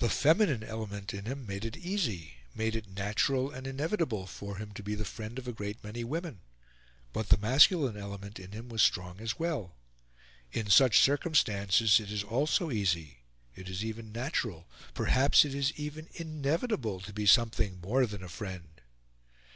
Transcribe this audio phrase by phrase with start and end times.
[0.00, 4.72] The feminine element in him made it easy, made it natural and inevitable for him
[4.74, 6.40] to be the friend of a great many women;
[7.12, 9.76] but the masculine element in him was strong as well.
[10.50, 13.18] In such circumstances it is also easy,
[13.54, 18.28] it is even natural, perhaps it is even inevitable, to be something more than a
[18.28, 18.80] friend.